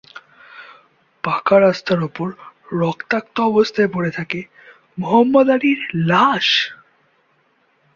[1.23, 2.27] পাকা রাস্তার ওপর
[2.73, 4.39] রক্তাক্ত অবস্থায় পড়ে থাকে
[4.97, 6.47] মোহাম্মদ আলীর লাশ।